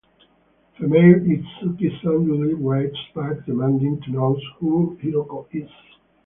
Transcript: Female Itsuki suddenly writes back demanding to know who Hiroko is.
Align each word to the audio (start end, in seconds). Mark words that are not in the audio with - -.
Female 0.79 1.19
Itsuki 1.27 2.01
suddenly 2.01 2.55
writes 2.55 2.97
back 3.13 3.45
demanding 3.45 4.01
to 4.01 4.09
know 4.11 4.35
who 4.57 4.97
Hiroko 4.99 5.45
is. 5.51 5.69